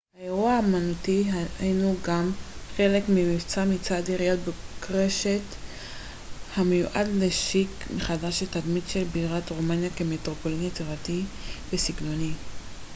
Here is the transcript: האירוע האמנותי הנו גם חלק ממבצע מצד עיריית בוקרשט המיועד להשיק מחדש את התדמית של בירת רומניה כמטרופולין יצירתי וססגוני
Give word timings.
האירוע 0.19 0.51
האמנותי 0.53 1.23
הנו 1.59 1.95
גם 2.05 2.31
חלק 2.77 3.03
ממבצע 3.09 3.65
מצד 3.65 4.07
עיריית 4.09 4.39
בוקרשט 4.39 5.41
המיועד 6.55 7.07
להשיק 7.13 7.69
מחדש 7.95 8.43
את 8.43 8.55
התדמית 8.55 8.83
של 8.87 9.03
בירת 9.03 9.49
רומניה 9.51 9.89
כמטרופולין 9.89 10.63
יצירתי 10.67 11.21
וססגוני 11.73 12.31